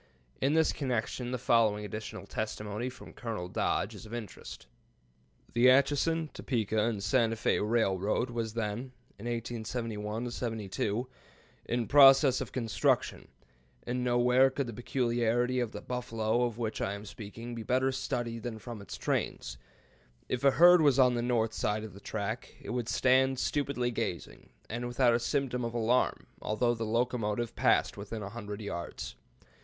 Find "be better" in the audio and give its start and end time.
17.53-17.91